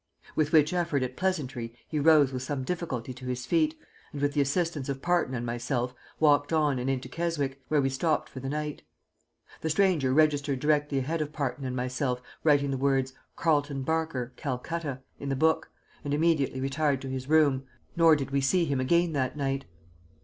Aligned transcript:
With 0.35 0.51
which 0.51 0.73
effort 0.73 1.03
at 1.03 1.15
pleasantry 1.15 1.75
he 1.87 1.99
rose 1.99 2.33
with 2.33 2.41
some 2.41 2.63
difficulty 2.63 3.13
to 3.13 3.27
his 3.27 3.45
feet, 3.45 3.77
and 4.11 4.19
with 4.19 4.33
the 4.33 4.41
assistance 4.41 4.89
of 4.89 4.99
Parton 4.99 5.35
and 5.35 5.45
myself 5.45 5.93
walked 6.19 6.51
on 6.51 6.79
and 6.79 6.89
into 6.89 7.07
Keswick, 7.07 7.61
where 7.67 7.83
we 7.83 7.89
stopped 7.91 8.27
for 8.27 8.39
the 8.39 8.49
night. 8.49 8.81
The 9.61 9.69
stranger 9.69 10.11
registered 10.11 10.59
directly 10.59 10.97
ahead 10.97 11.21
of 11.21 11.31
Parton 11.31 11.65
and 11.65 11.75
myself, 11.75 12.19
writing 12.43 12.71
the 12.71 12.77
words, 12.77 13.13
"Carleton 13.35 13.83
Barker, 13.83 14.33
Calcutta," 14.37 15.01
in 15.19 15.29
the 15.29 15.35
book, 15.35 15.69
and 16.03 16.15
immediately 16.15 16.59
retired 16.59 16.99
to 17.03 17.07
his 17.09 17.29
room, 17.29 17.65
nor 17.95 18.15
did 18.15 18.31
we 18.31 18.41
see 18.41 18.65
him 18.65 18.79
again 18.79 19.13
that 19.13 19.37
night. 19.37 19.65